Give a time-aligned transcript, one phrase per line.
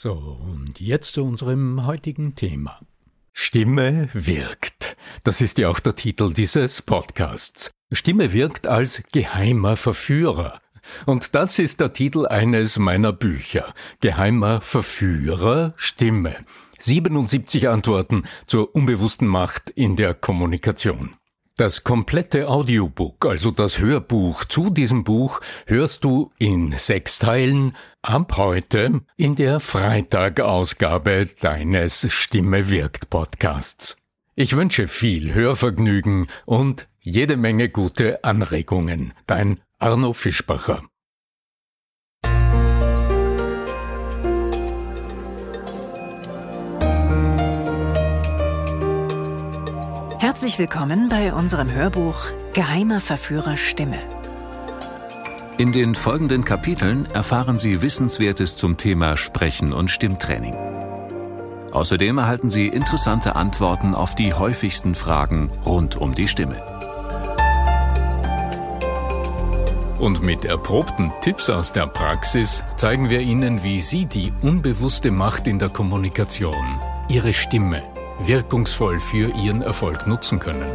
[0.00, 2.78] So, und jetzt zu unserem heutigen Thema.
[3.32, 4.96] Stimme wirkt.
[5.24, 7.72] Das ist ja auch der Titel dieses Podcasts.
[7.90, 10.60] Stimme wirkt als geheimer Verführer.
[11.04, 13.74] Und das ist der Titel eines meiner Bücher.
[14.00, 16.36] Geheimer Verführer Stimme.
[16.78, 21.17] 77 Antworten zur unbewussten Macht in der Kommunikation.
[21.58, 28.36] Das komplette Audiobook, also das Hörbuch zu diesem Buch, hörst du in sechs Teilen ab
[28.36, 33.96] heute in der Freitagausgabe deines Stimme wirkt Podcasts.
[34.36, 39.12] Ich wünsche viel Hörvergnügen und jede Menge gute Anregungen.
[39.26, 40.84] Dein Arno Fischbacher.
[50.20, 52.16] Herzlich willkommen bei unserem Hörbuch
[52.52, 54.00] Geheimer Verführer Stimme.
[55.58, 60.56] In den folgenden Kapiteln erfahren Sie Wissenswertes zum Thema Sprechen und Stimmtraining.
[61.70, 66.60] Außerdem erhalten Sie interessante Antworten auf die häufigsten Fragen rund um die Stimme.
[70.00, 75.46] Und mit erprobten Tipps aus der Praxis zeigen wir Ihnen, wie Sie die unbewusste Macht
[75.46, 77.84] in der Kommunikation, Ihre Stimme,
[78.20, 80.70] wirkungsvoll für Ihren Erfolg nutzen können.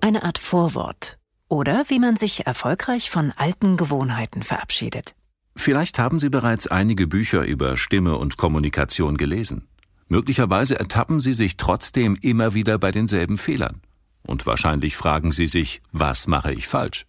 [0.00, 5.14] Eine Art Vorwort oder wie man sich erfolgreich von alten Gewohnheiten verabschiedet.
[5.56, 9.68] Vielleicht haben Sie bereits einige Bücher über Stimme und Kommunikation gelesen.
[10.08, 13.80] Möglicherweise ertappen Sie sich trotzdem immer wieder bei denselben Fehlern.
[14.26, 17.06] Und wahrscheinlich fragen Sie sich, was mache ich falsch?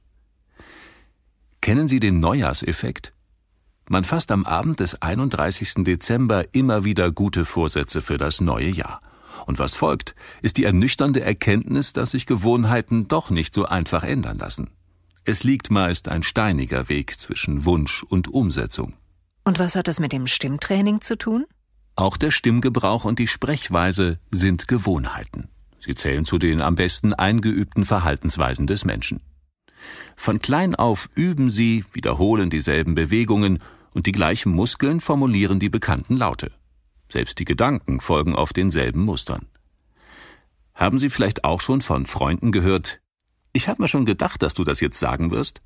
[1.61, 3.13] Kennen Sie den Neujahrseffekt?
[3.89, 5.85] Man fasst am Abend des 31.
[5.85, 9.01] Dezember immer wieder gute Vorsätze für das neue Jahr.
[9.45, 14.39] Und was folgt, ist die ernüchternde Erkenntnis, dass sich Gewohnheiten doch nicht so einfach ändern
[14.39, 14.71] lassen.
[15.23, 18.93] Es liegt meist ein steiniger Weg zwischen Wunsch und Umsetzung.
[19.45, 21.45] Und was hat das mit dem Stimmtraining zu tun?
[21.95, 25.47] Auch der Stimmgebrauch und die Sprechweise sind Gewohnheiten.
[25.79, 29.21] Sie zählen zu den am besten eingeübten Verhaltensweisen des Menschen.
[30.17, 33.59] Von klein auf üben sie, wiederholen dieselben Bewegungen
[33.93, 36.51] und die gleichen Muskeln formulieren die bekannten Laute.
[37.09, 39.47] Selbst die Gedanken folgen auf denselben Mustern.
[40.73, 43.01] Haben Sie vielleicht auch schon von Freunden gehört,
[43.53, 45.61] ich habe mir schon gedacht, dass du das jetzt sagen wirst?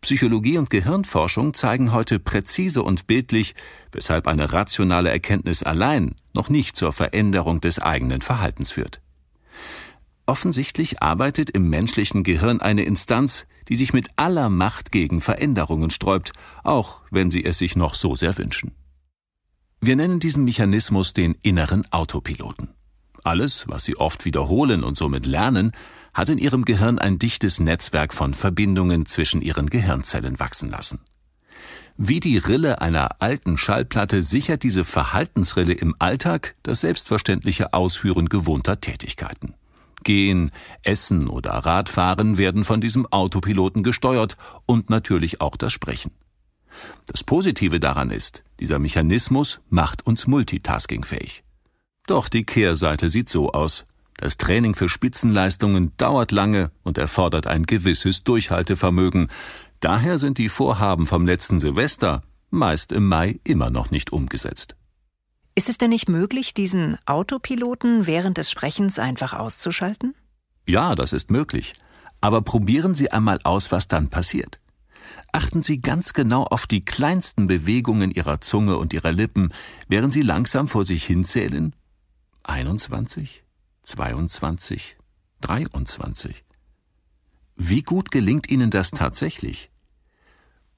[0.00, 3.54] Psychologie und Gehirnforschung zeigen heute präzise und bildlich,
[3.92, 9.00] weshalb eine rationale Erkenntnis allein noch nicht zur Veränderung des eigenen Verhaltens führt.
[10.28, 16.34] Offensichtlich arbeitet im menschlichen Gehirn eine Instanz, die sich mit aller Macht gegen Veränderungen sträubt,
[16.62, 18.74] auch wenn sie es sich noch so sehr wünschen.
[19.80, 22.74] Wir nennen diesen Mechanismus den inneren Autopiloten.
[23.24, 25.72] Alles, was Sie oft wiederholen und somit lernen,
[26.12, 31.00] hat in Ihrem Gehirn ein dichtes Netzwerk von Verbindungen zwischen Ihren Gehirnzellen wachsen lassen.
[31.96, 38.78] Wie die Rille einer alten Schallplatte sichert diese Verhaltensrille im Alltag das selbstverständliche Ausführen gewohnter
[38.82, 39.54] Tätigkeiten.
[40.08, 40.52] Gehen,
[40.82, 46.12] Essen oder Radfahren werden von diesem Autopiloten gesteuert und natürlich auch das Sprechen.
[47.04, 51.44] Das Positive daran ist, dieser Mechanismus macht uns multitaskingfähig.
[52.06, 53.84] Doch die Kehrseite sieht so aus.
[54.16, 59.28] Das Training für Spitzenleistungen dauert lange und erfordert ein gewisses Durchhaltevermögen.
[59.80, 64.74] Daher sind die Vorhaben vom letzten Silvester meist im Mai immer noch nicht umgesetzt.
[65.58, 70.14] Ist es denn nicht möglich, diesen Autopiloten während des Sprechens einfach auszuschalten?
[70.68, 71.72] Ja, das ist möglich.
[72.20, 74.60] Aber probieren Sie einmal aus, was dann passiert.
[75.32, 79.48] Achten Sie ganz genau auf die kleinsten Bewegungen Ihrer Zunge und Ihrer Lippen,
[79.88, 81.74] während Sie langsam vor sich hinzählen.
[82.44, 83.42] 21,
[83.82, 84.96] 22,
[85.40, 86.44] 23.
[87.56, 89.72] Wie gut gelingt Ihnen das tatsächlich?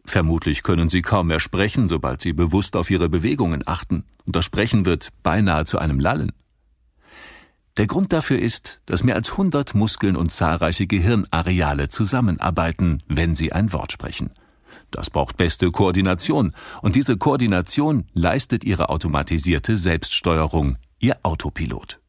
[0.04, 4.44] Vermutlich können Sie kaum mehr sprechen, sobald Sie bewusst auf Ihre Bewegungen achten, und das
[4.44, 6.32] Sprechen wird beinahe zu einem Lallen.
[7.76, 13.52] Der Grund dafür ist, dass mehr als 100 Muskeln und zahlreiche Gehirnareale zusammenarbeiten, wenn Sie
[13.52, 14.30] ein Wort sprechen.
[14.90, 16.52] Das braucht beste Koordination,
[16.82, 22.00] und diese Koordination leistet Ihre automatisierte Selbststeuerung, Ihr Autopilot.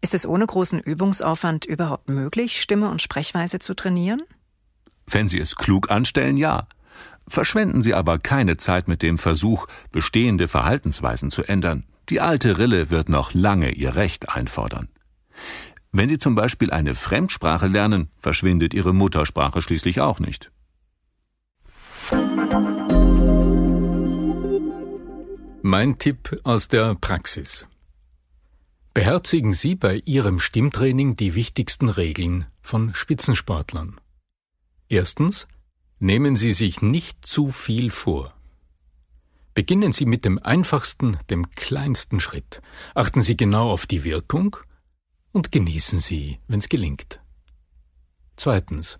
[0.00, 4.22] Ist es ohne großen Übungsaufwand überhaupt möglich, Stimme und Sprechweise zu trainieren?
[5.06, 6.66] Wenn Sie es klug anstellen, ja.
[7.28, 11.84] Verschwenden Sie aber keine Zeit mit dem Versuch, bestehende Verhaltensweisen zu ändern.
[12.08, 14.88] Die alte Rille wird noch lange ihr Recht einfordern.
[15.92, 20.50] Wenn Sie zum Beispiel eine Fremdsprache lernen, verschwindet Ihre Muttersprache schließlich auch nicht.
[25.62, 27.66] Mein Tipp aus der Praxis.
[28.94, 34.00] Beherzigen Sie bei Ihrem Stimmtraining die wichtigsten Regeln von Spitzensportlern.
[34.88, 35.46] Erstens,
[36.02, 38.34] nehmen Sie sich nicht zu viel vor.
[39.54, 42.60] Beginnen Sie mit dem einfachsten, dem kleinsten Schritt.
[42.94, 44.56] Achten Sie genau auf die Wirkung
[45.30, 47.20] und genießen Sie, wenn's gelingt.
[48.36, 48.98] Zweitens,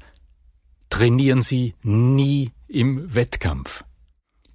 [0.91, 3.85] trainieren Sie nie im Wettkampf.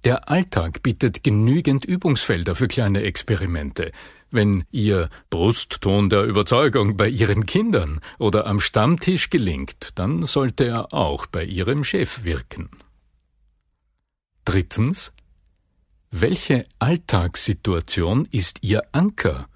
[0.04, 3.92] Der Alltag bietet genügend Übungsfelder für kleine Experimente.
[4.30, 10.92] Wenn Ihr Brustton der Überzeugung bei Ihren Kindern oder am Stammtisch gelingt, dann sollte er
[10.92, 12.68] auch bei Ihrem Chef wirken.
[14.44, 15.12] Drittens.
[16.10, 19.46] Welche Alltagssituation ist Ihr Anker?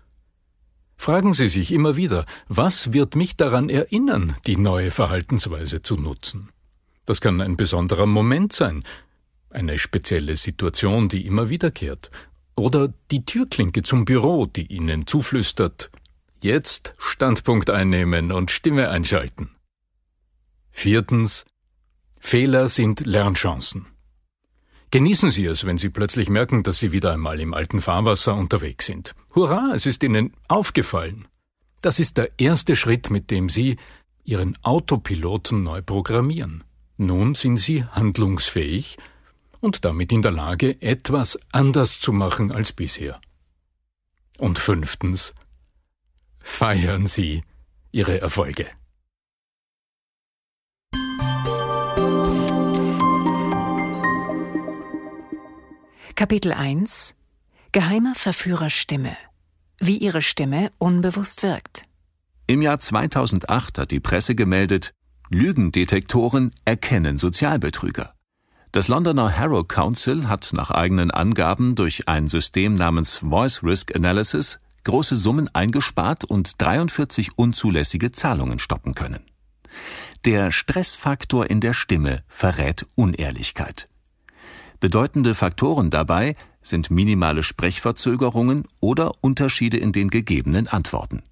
[0.96, 6.50] Fragen Sie sich immer wieder, was wird mich daran erinnern, die neue Verhaltensweise zu nutzen?
[7.06, 8.84] Das kann ein besonderer Moment sein,
[9.50, 12.10] eine spezielle Situation, die immer wiederkehrt,
[12.56, 15.90] oder die Türklinke zum Büro, die Ihnen zuflüstert,
[16.43, 19.50] jetzt Standpunkt einnehmen und Stimme einschalten.
[20.70, 21.44] Viertens,
[22.19, 23.87] Fehler sind Lernchancen.
[24.90, 28.87] Genießen Sie es, wenn Sie plötzlich merken, dass Sie wieder einmal im alten Fahrwasser unterwegs
[28.87, 29.14] sind.
[29.34, 31.26] Hurra, es ist Ihnen aufgefallen.
[31.81, 33.76] Das ist der erste Schritt, mit dem Sie
[34.25, 36.62] Ihren Autopiloten neu programmieren.
[36.96, 38.98] Nun sind Sie handlungsfähig
[39.62, 43.20] und damit in der Lage, etwas anders zu machen als bisher.
[44.38, 45.34] Und fünftens,
[46.40, 47.42] feiern Sie
[47.92, 48.66] Ihre Erfolge.
[56.16, 57.14] Kapitel 1
[57.70, 59.16] Geheime Verführerstimme
[59.78, 61.86] Wie Ihre Stimme unbewusst wirkt.
[62.48, 64.92] Im Jahr 2008 hat die Presse gemeldet,
[65.30, 68.14] Lügendetektoren erkennen Sozialbetrüger.
[68.72, 74.60] Das Londoner Harrow Council hat nach eigenen Angaben durch ein System namens Voice Risk Analysis
[74.84, 79.26] große Summen eingespart und 43 unzulässige Zahlungen stoppen können.
[80.24, 83.90] Der Stressfaktor in der Stimme verrät Unehrlichkeit.
[84.80, 91.22] Bedeutende Faktoren dabei sind minimale Sprechverzögerungen oder Unterschiede in den gegebenen Antworten.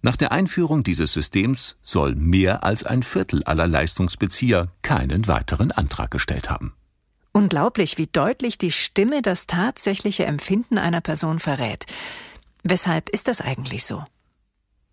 [0.00, 6.10] Nach der Einführung dieses Systems soll mehr als ein Viertel aller Leistungsbezieher keinen weiteren Antrag
[6.10, 6.74] gestellt haben.
[7.32, 11.86] Unglaublich, wie deutlich die Stimme das tatsächliche Empfinden einer Person verrät.
[12.62, 14.04] Weshalb ist das eigentlich so?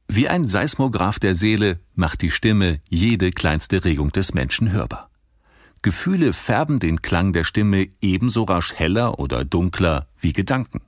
[0.08, 5.10] Wie ein Seismograph der Seele macht die Stimme jede kleinste Regung des Menschen hörbar.
[5.82, 10.82] Gefühle färben den Klang der Stimme ebenso rasch heller oder dunkler wie Gedanken.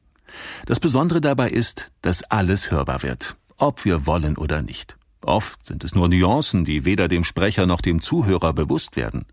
[0.65, 4.97] Das Besondere dabei ist, dass alles hörbar wird, ob wir wollen oder nicht.
[5.23, 9.25] Oft sind es nur Nuancen, die weder dem Sprecher noch dem Zuhörer bewusst werden.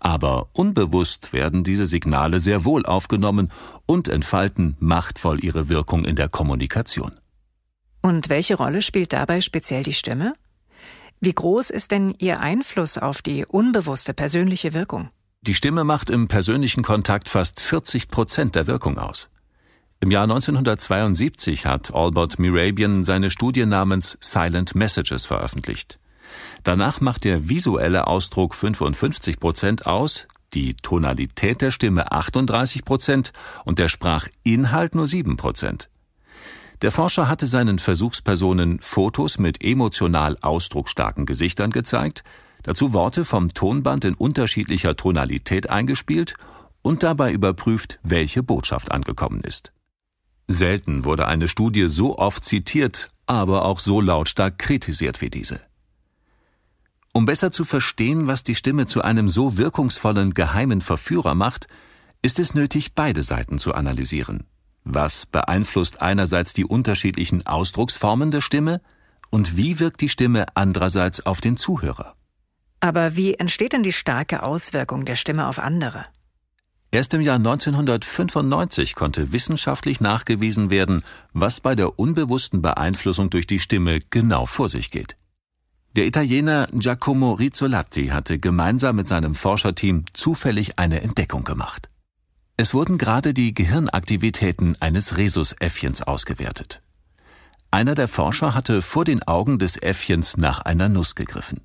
[0.00, 3.52] Aber unbewusst werden diese Signale sehr wohl aufgenommen
[3.84, 7.12] und entfalten machtvoll ihre Wirkung in der Kommunikation.
[8.02, 10.34] Und welche Rolle spielt dabei speziell die Stimme?
[11.20, 15.10] Wie groß ist denn Ihr Einfluss auf die unbewusste persönliche Wirkung?
[15.42, 19.28] Die Stimme macht im persönlichen Kontakt fast 40 Prozent der Wirkung aus.
[20.00, 25.98] Im Jahr 1972 hat Albert Mirabian seine Studie namens Silent Messages veröffentlicht.
[26.64, 33.32] Danach macht der visuelle Ausdruck 55 Prozent aus, die Tonalität der Stimme 38 Prozent
[33.64, 35.88] und der Sprachinhalt nur 7 Prozent.
[36.82, 42.22] Der Forscher hatte seinen Versuchspersonen Fotos mit emotional ausdrucksstarken Gesichtern gezeigt,
[42.64, 46.34] dazu Worte vom Tonband in unterschiedlicher Tonalität eingespielt
[46.82, 49.72] und dabei überprüft, welche Botschaft angekommen ist.
[50.48, 55.60] Selten wurde eine Studie so oft zitiert, aber auch so lautstark kritisiert wie diese.
[57.12, 61.66] Um besser zu verstehen, was die Stimme zu einem so wirkungsvollen geheimen Verführer macht,
[62.22, 64.46] ist es nötig, beide Seiten zu analysieren.
[64.84, 68.80] Was beeinflusst einerseits die unterschiedlichen Ausdrucksformen der Stimme
[69.30, 72.14] und wie wirkt die Stimme andererseits auf den Zuhörer?
[72.80, 76.04] Aber wie entsteht denn die starke Auswirkung der Stimme auf andere?
[76.96, 83.58] Erst im Jahr 1995 konnte wissenschaftlich nachgewiesen werden, was bei der unbewussten Beeinflussung durch die
[83.58, 85.18] Stimme genau vor sich geht.
[85.94, 91.90] Der Italiener Giacomo Rizzolatti hatte gemeinsam mit seinem Forscherteam zufällig eine Entdeckung gemacht.
[92.56, 96.80] Es wurden gerade die Gehirnaktivitäten eines Rhesusäffchens ausgewertet.
[97.70, 101.60] Einer der Forscher hatte vor den Augen des Äffchens nach einer Nuss gegriffen.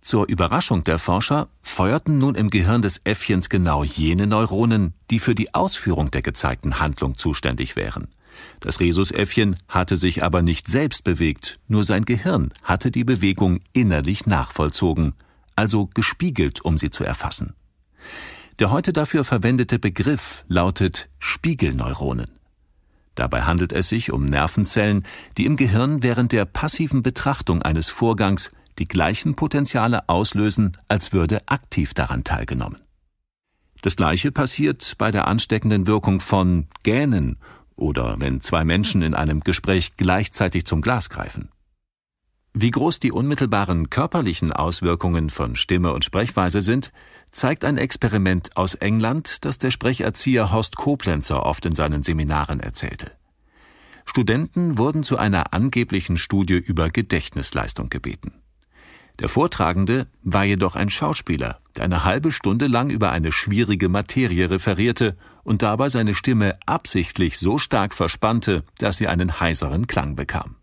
[0.00, 5.34] Zur Überraschung der Forscher feuerten nun im Gehirn des Äffchens genau jene Neuronen, die für
[5.34, 8.08] die Ausführung der gezeigten Handlung zuständig wären.
[8.60, 14.26] Das Rhesusäffchen hatte sich aber nicht selbst bewegt, nur sein Gehirn hatte die Bewegung innerlich
[14.26, 15.14] nachvollzogen,
[15.56, 17.54] also gespiegelt, um sie zu erfassen.
[18.60, 22.38] Der heute dafür verwendete Begriff lautet Spiegelneuronen.
[23.14, 25.04] Dabei handelt es sich um Nervenzellen,
[25.36, 31.46] die im Gehirn während der passiven Betrachtung eines Vorgangs die gleichen Potenziale auslösen, als würde
[31.46, 32.80] aktiv daran teilgenommen.
[33.82, 37.38] Das gleiche passiert bei der ansteckenden Wirkung von Gähnen
[37.76, 41.50] oder wenn zwei Menschen in einem Gespräch gleichzeitig zum Glas greifen.
[42.54, 46.90] Wie groß die unmittelbaren körperlichen Auswirkungen von Stimme und Sprechweise sind,
[47.30, 53.12] zeigt ein Experiment aus England, das der Sprecherzieher Horst Koblenzer oft in seinen Seminaren erzählte.
[54.06, 58.32] Studenten wurden zu einer angeblichen Studie über Gedächtnisleistung gebeten.
[59.20, 64.48] Der Vortragende war jedoch ein Schauspieler, der eine halbe Stunde lang über eine schwierige Materie
[64.48, 70.56] referierte und dabei seine Stimme absichtlich so stark verspannte, dass sie einen heiseren Klang bekam.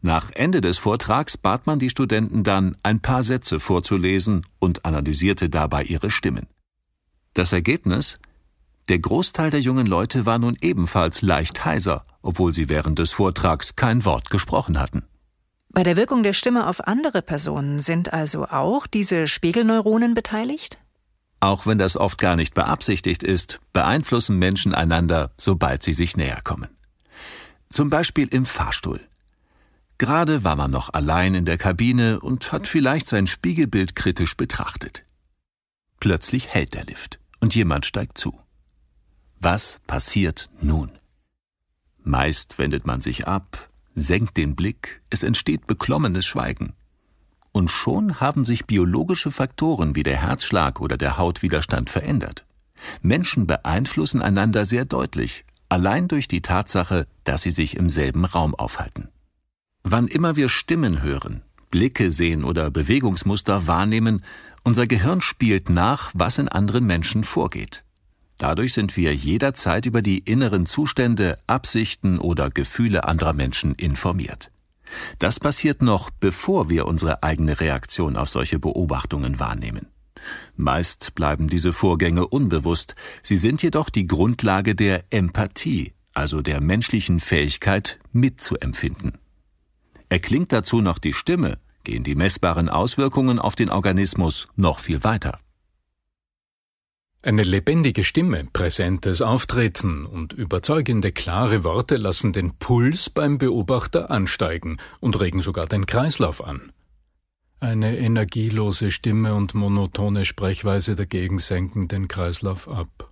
[0.00, 5.50] Nach Ende des Vortrags bat man die Studenten dann, ein paar Sätze vorzulesen und analysierte
[5.50, 6.46] dabei ihre Stimmen.
[7.34, 8.20] Das Ergebnis?
[8.88, 13.74] Der Großteil der jungen Leute war nun ebenfalls leicht heiser, obwohl sie während des Vortrags
[13.74, 15.06] kein Wort gesprochen hatten.
[15.76, 20.78] Bei der Wirkung der Stimme auf andere Personen sind also auch diese Spiegelneuronen beteiligt?
[21.38, 26.40] Auch wenn das oft gar nicht beabsichtigt ist, beeinflussen Menschen einander, sobald sie sich näher
[26.42, 26.70] kommen.
[27.68, 29.00] Zum Beispiel im Fahrstuhl.
[29.98, 35.04] Gerade war man noch allein in der Kabine und hat vielleicht sein Spiegelbild kritisch betrachtet.
[36.00, 38.32] Plötzlich hält der Lift und jemand steigt zu.
[39.40, 40.90] Was passiert nun?
[42.02, 46.74] Meist wendet man sich ab, senkt den Blick, es entsteht beklommenes Schweigen.
[47.50, 52.44] Und schon haben sich biologische Faktoren wie der Herzschlag oder der Hautwiderstand verändert.
[53.00, 58.54] Menschen beeinflussen einander sehr deutlich, allein durch die Tatsache, dass sie sich im selben Raum
[58.54, 59.08] aufhalten.
[59.82, 64.22] Wann immer wir Stimmen hören, Blicke sehen oder Bewegungsmuster wahrnehmen,
[64.62, 67.84] unser Gehirn spielt nach, was in anderen Menschen vorgeht.
[68.38, 74.50] Dadurch sind wir jederzeit über die inneren Zustände, Absichten oder Gefühle anderer Menschen informiert.
[75.18, 79.88] Das passiert noch, bevor wir unsere eigene Reaktion auf solche Beobachtungen wahrnehmen.
[80.56, 87.20] Meist bleiben diese Vorgänge unbewusst, sie sind jedoch die Grundlage der Empathie, also der menschlichen
[87.20, 89.18] Fähigkeit mitzuempfinden.
[90.08, 95.38] Erklingt dazu noch die Stimme, gehen die messbaren Auswirkungen auf den Organismus noch viel weiter.
[97.26, 104.76] Eine lebendige Stimme, präsentes Auftreten und überzeugende klare Worte lassen den Puls beim Beobachter ansteigen
[105.00, 106.70] und regen sogar den Kreislauf an.
[107.58, 113.10] Eine energielose Stimme und monotone Sprechweise dagegen senken den Kreislauf ab.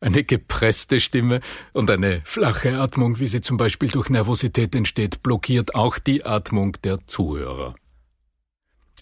[0.00, 1.40] Eine gepresste Stimme
[1.72, 6.76] und eine flache Atmung, wie sie zum Beispiel durch Nervosität entsteht, blockiert auch die Atmung
[6.84, 7.74] der Zuhörer.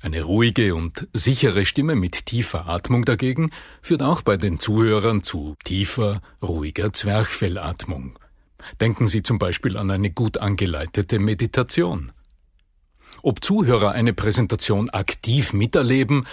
[0.02, 3.50] Eine ruhige und sichere Stimme mit tiefer Atmung dagegen
[3.80, 8.18] führt auch bei den Zuhörern zu tiefer, ruhiger Zwerchfellatmung.
[8.80, 12.12] Denken Sie zum Beispiel an eine gut angeleitete Meditation.
[13.22, 16.26] Ob Zuhörer eine Präsentation aktiv miterleben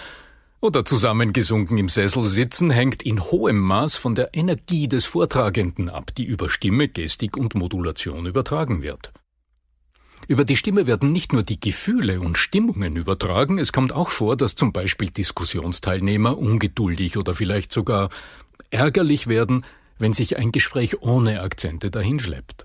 [0.60, 6.14] oder zusammengesunken im Sessel sitzen, hängt in hohem Maß von der Energie des Vortragenden ab,
[6.14, 9.12] die über Stimme, Gestik und Modulation übertragen wird.
[10.26, 14.36] Über die Stimme werden nicht nur die Gefühle und Stimmungen übertragen, es kommt auch vor,
[14.36, 18.08] dass zum Beispiel Diskussionsteilnehmer ungeduldig oder vielleicht sogar
[18.70, 19.64] ärgerlich werden,
[19.98, 22.64] wenn sich ein Gespräch ohne Akzente dahinschleppt.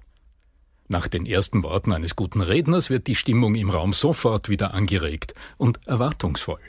[0.88, 5.34] Nach den ersten Worten eines guten Redners wird die Stimmung im Raum sofort wieder angeregt
[5.58, 6.60] und erwartungsvoll.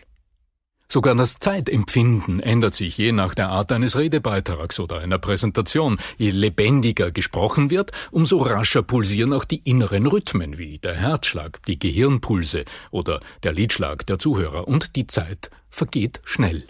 [0.93, 6.01] Sogar das Zeitempfinden ändert sich je nach der Art eines Redebeitrags oder einer Präsentation.
[6.19, 11.79] Je lebendiger gesprochen wird, umso rascher pulsieren auch die inneren Rhythmen wie der Herzschlag, die
[11.79, 16.67] Gehirnpulse oder der Lidschlag der Zuhörer und die Zeit vergeht schnell.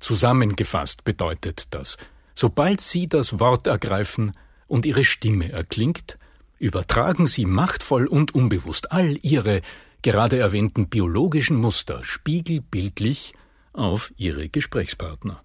[0.00, 1.98] Zusammengefasst bedeutet das,
[2.34, 4.32] sobald Sie das Wort ergreifen
[4.66, 6.18] und Ihre Stimme erklingt,
[6.58, 9.60] übertragen Sie machtvoll und unbewusst all Ihre
[10.04, 13.34] gerade erwähnten biologischen Muster spiegelbildlich
[13.72, 15.42] auf ihre Gesprächspartner.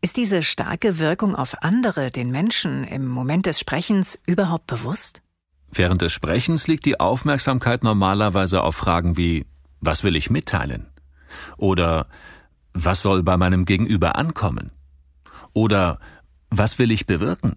[0.00, 5.22] Ist diese starke Wirkung auf andere, den Menschen, im Moment des Sprechens überhaupt bewusst?
[5.70, 9.44] Während des Sprechens liegt die Aufmerksamkeit normalerweise auf Fragen wie
[9.80, 10.88] Was will ich mitteilen?
[11.56, 12.06] Oder
[12.72, 14.70] Was soll bei meinem Gegenüber ankommen?
[15.52, 15.98] Oder
[16.50, 17.56] Was will ich bewirken?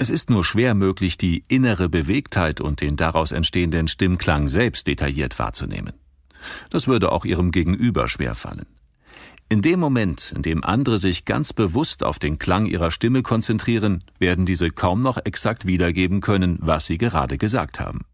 [0.00, 5.38] Es ist nur schwer möglich, die innere Bewegtheit und den daraus entstehenden Stimmklang selbst detailliert
[5.38, 5.92] wahrzunehmen.
[6.70, 8.64] Das würde auch ihrem Gegenüber schwerfallen.
[9.50, 14.02] In dem Moment, in dem andere sich ganz bewusst auf den Klang ihrer Stimme konzentrieren,
[14.18, 18.06] werden diese kaum noch exakt wiedergeben können, was sie gerade gesagt haben.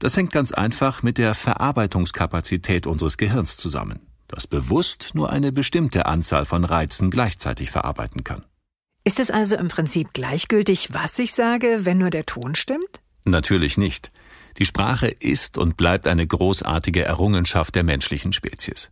[0.00, 6.06] Das hängt ganz einfach mit der Verarbeitungskapazität unseres Gehirns zusammen, das bewusst nur eine bestimmte
[6.06, 8.44] Anzahl von Reizen gleichzeitig verarbeiten kann.
[9.04, 13.00] Ist es also im Prinzip gleichgültig, was ich sage, wenn nur der Ton stimmt?
[13.24, 14.12] Natürlich nicht.
[14.58, 18.90] Die Sprache ist und bleibt eine großartige Errungenschaft der menschlichen Spezies.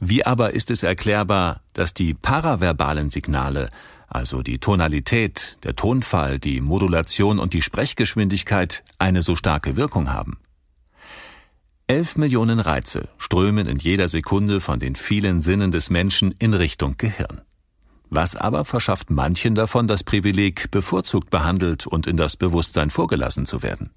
[0.00, 3.70] Wie aber ist es erklärbar, dass die paraverbalen Signale,
[4.08, 10.38] also die Tonalität, der Tonfall, die Modulation und die Sprechgeschwindigkeit, eine so starke Wirkung haben?
[11.86, 16.96] Elf Millionen Reize strömen in jeder Sekunde von den vielen Sinnen des Menschen in Richtung
[16.98, 17.42] Gehirn.
[18.10, 23.62] Was aber verschafft manchen davon das Privileg, bevorzugt behandelt und in das Bewusstsein vorgelassen zu
[23.62, 23.90] werden?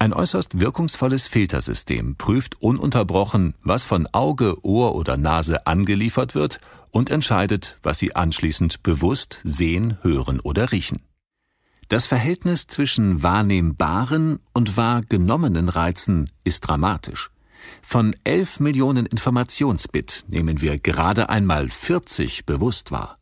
[0.00, 6.60] Ein äußerst wirkungsvolles Filtersystem prüft ununterbrochen, was von Auge, Ohr oder Nase angeliefert wird
[6.90, 11.02] und entscheidet, was Sie anschließend bewusst sehen, hören oder riechen.
[11.88, 17.30] Das Verhältnis zwischen wahrnehmbaren und wahrgenommenen Reizen ist dramatisch.
[17.82, 23.18] Von 11 Millionen Informationsbit nehmen wir gerade einmal 40 bewusst wahr.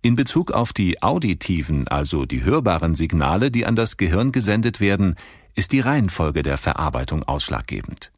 [0.00, 5.16] In Bezug auf die auditiven, also die hörbaren Signale, die an das Gehirn gesendet werden,
[5.54, 8.12] ist die Reihenfolge der Verarbeitung ausschlaggebend.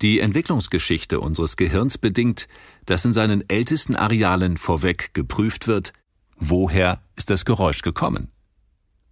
[0.00, 2.48] Die Entwicklungsgeschichte unseres Gehirns bedingt,
[2.86, 5.92] dass in seinen ältesten Arealen vorweg geprüft wird,
[6.36, 8.32] woher ist das Geräusch gekommen?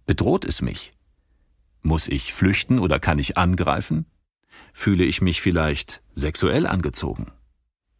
[0.07, 0.91] Bedroht es mich?
[1.83, 4.07] Muss ich flüchten oder kann ich angreifen?
[4.73, 7.31] Fühle ich mich vielleicht sexuell angezogen?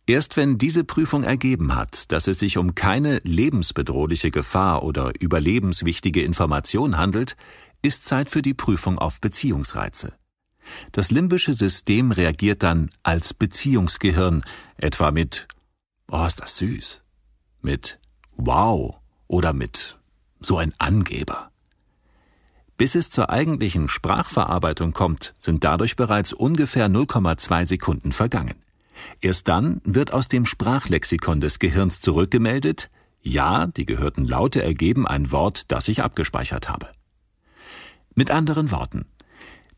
[0.05, 6.23] Erst wenn diese Prüfung ergeben hat, dass es sich um keine lebensbedrohliche Gefahr oder überlebenswichtige
[6.23, 7.35] Information handelt,
[7.83, 10.13] ist Zeit für die Prüfung auf Beziehungsreize.
[10.91, 14.43] Das limbische System reagiert dann als Beziehungsgehirn,
[14.77, 15.47] etwa mit
[16.11, 17.03] Oh, ist das süß,
[17.61, 17.99] mit
[18.35, 19.99] Wow oder mit
[20.39, 21.48] so ein Angeber.
[22.79, 28.55] Bis es zur eigentlichen Sprachverarbeitung kommt, sind dadurch bereits ungefähr 0,2 Sekunden vergangen.
[29.19, 32.89] Erst dann wird aus dem Sprachlexikon des Gehirns zurückgemeldet,
[33.21, 36.87] ja, die gehörten Laute ergeben ein Wort, das ich abgespeichert habe.
[38.15, 39.07] Mit anderen Worten,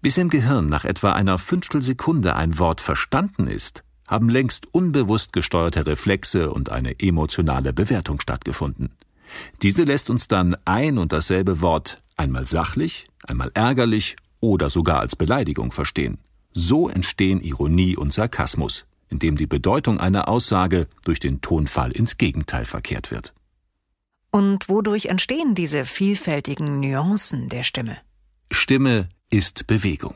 [0.04, 5.88] bis im Gehirn nach etwa einer Fünftelsekunde ein Wort verstanden ist, haben längst unbewusst gesteuerte
[5.88, 8.94] Reflexe und eine emotionale Bewertung stattgefunden.
[9.62, 15.16] Diese lässt uns dann ein und dasselbe Wort einmal sachlich, einmal ärgerlich oder sogar als
[15.16, 16.18] Beleidigung verstehen.
[16.54, 22.66] So entstehen Ironie und Sarkasmus, indem die Bedeutung einer Aussage durch den Tonfall ins Gegenteil
[22.66, 23.34] verkehrt wird.
[24.32, 27.98] Und wodurch entstehen diese vielfältigen Nuancen der Stimme?
[28.50, 30.16] Stimme ist Bewegung.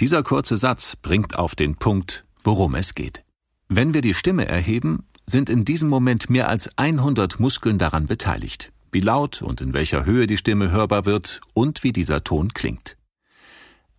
[0.00, 3.22] Dieser kurze Satz bringt auf den Punkt, worum es geht.
[3.68, 8.72] Wenn wir die Stimme erheben, sind in diesem Moment mehr als 100 Muskeln daran beteiligt
[8.92, 12.96] wie laut und in welcher Höhe die Stimme hörbar wird und wie dieser Ton klingt.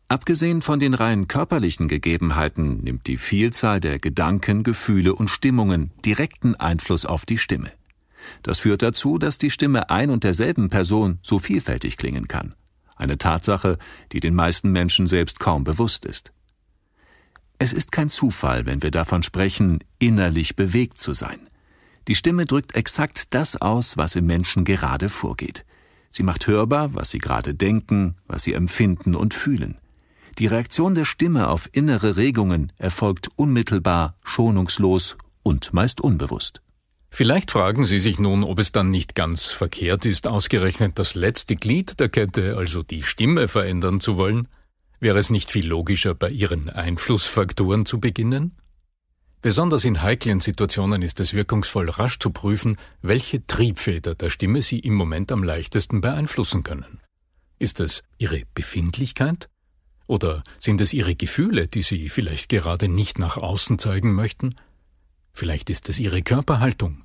[0.08, 6.56] Abgesehen von den rein körperlichen Gegebenheiten nimmt die Vielzahl der Gedanken, Gefühle und Stimmungen direkten
[6.56, 7.72] Einfluss auf die Stimme.
[8.44, 12.54] Das führt dazu, dass die Stimme ein und derselben Person so vielfältig klingen kann.
[12.96, 13.80] Eine Tatsache,
[14.12, 16.32] die den meisten Menschen selbst kaum bewusst ist.
[17.64, 21.48] Es ist kein Zufall, wenn wir davon sprechen, innerlich bewegt zu sein.
[22.10, 25.64] Die Stimme drückt exakt das aus, was im Menschen gerade vorgeht.
[26.12, 29.78] Sie macht hörbar, was Sie gerade denken, was Sie empfinden und fühlen.
[30.40, 36.62] Die Reaktion der Stimme auf innere Regungen erfolgt unmittelbar, schonungslos und meist unbewusst.
[37.12, 41.56] Vielleicht fragen Sie sich nun, ob es dann nicht ganz verkehrt ist, ausgerechnet das letzte
[41.56, 44.50] Glied der Kette, also die Stimme, verändern zu wollen?
[45.04, 48.56] Wäre es nicht viel logischer, bei Ihren Einflussfaktoren zu beginnen?
[49.42, 54.80] Besonders in heiklen Situationen ist es wirkungsvoll, rasch zu prüfen, welche Triebfeder der Stimme Sie
[54.80, 57.02] im Moment am leichtesten beeinflussen können.
[57.60, 59.50] Ist es Ihre Befindlichkeit?
[60.08, 64.56] Oder sind es Ihre Gefühle, die Sie vielleicht gerade nicht nach außen zeigen möchten?
[65.34, 67.04] Vielleicht ist es Ihre Körperhaltung.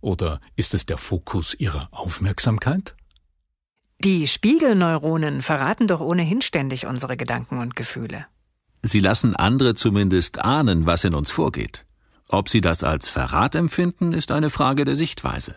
[0.00, 2.95] Oder ist es der Fokus Ihrer Aufmerksamkeit?
[4.04, 8.26] Die Spiegelneuronen verraten doch ohnehin ständig unsere Gedanken und Gefühle.
[8.82, 11.84] Sie lassen andere zumindest ahnen, was in uns vorgeht.
[12.28, 15.56] Ob Sie das als Verrat empfinden, ist eine Frage der Sichtweise.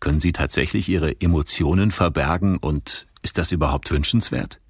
[0.00, 4.60] Können Sie tatsächlich Ihre Emotionen verbergen und ist das überhaupt wünschenswert?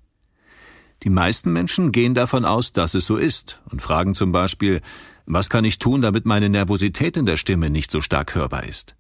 [1.03, 4.83] Die meisten Menschen gehen davon aus, dass es so ist und fragen zum Beispiel,
[5.25, 8.97] was kann ich tun, damit meine Nervosität in der Stimme nicht so stark hörbar ist?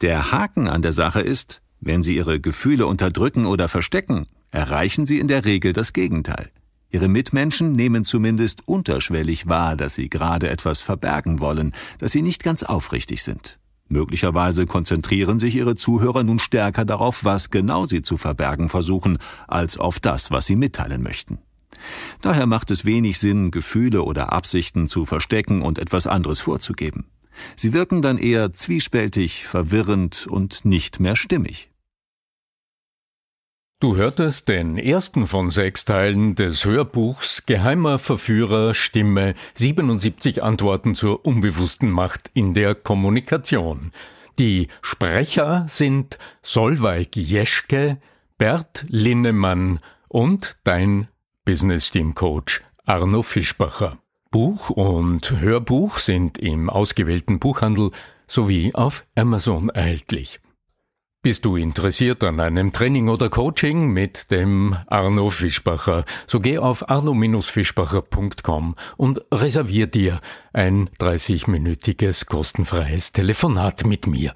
[0.00, 5.18] Der Haken an der Sache ist, wenn Sie Ihre Gefühle unterdrücken oder verstecken, erreichen Sie
[5.18, 6.50] in der Regel das Gegenteil.
[6.90, 12.44] Ihre Mitmenschen nehmen zumindest unterschwellig wahr, dass Sie gerade etwas verbergen wollen, dass Sie nicht
[12.44, 13.58] ganz aufrichtig sind.
[13.88, 19.18] Möglicherweise konzentrieren sich Ihre Zuhörer nun stärker darauf, was genau Sie zu verbergen versuchen,
[19.48, 21.38] als auf das, was Sie mitteilen möchten.
[22.20, 27.06] Daher macht es wenig Sinn, Gefühle oder Absichten zu verstecken und etwas anderes vorzugeben.
[27.56, 31.71] Sie wirken dann eher zwiespältig, verwirrend und nicht mehr stimmig.
[33.82, 41.26] Du hörtest den ersten von sechs Teilen des Hörbuchs Geheimer Verführer Stimme 77 Antworten zur
[41.26, 43.90] unbewussten Macht in der Kommunikation.
[44.38, 47.98] Die Sprecher sind Solveig Jeschke,
[48.38, 51.08] Bert Linnemann und dein
[51.44, 53.98] Business Team Coach Arno Fischbacher.
[54.30, 57.90] Buch und Hörbuch sind im ausgewählten Buchhandel
[58.28, 60.38] sowie auf Amazon erhältlich.
[61.24, 66.04] Bist du interessiert an einem Training oder Coaching mit dem Arno Fischbacher?
[66.26, 70.20] So geh auf arno-fischbacher.com und reservier dir
[70.52, 74.34] ein 30-minütiges kostenfreies Telefonat mit mir.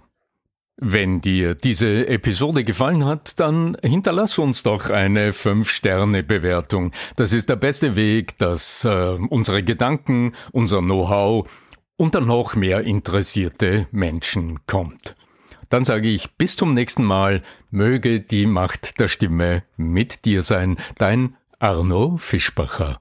[0.76, 6.92] Wenn dir diese Episode gefallen hat, dann hinterlass uns doch eine 5-Sterne-Bewertung.
[7.16, 11.50] Das ist der beste Weg, dass äh, unsere Gedanken, unser Know-how
[11.96, 15.16] unter noch mehr interessierte Menschen kommt.
[15.68, 20.76] Dann sage ich bis zum nächsten Mal, möge die Macht der Stimme mit dir sein,
[20.98, 22.98] dein Arno Fischbacher.